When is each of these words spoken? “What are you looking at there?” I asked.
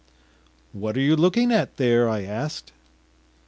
“What 0.73 0.97
are 0.97 1.01
you 1.01 1.15
looking 1.15 1.51
at 1.51 1.77
there?” 1.77 2.09
I 2.09 2.23
asked. 2.23 2.71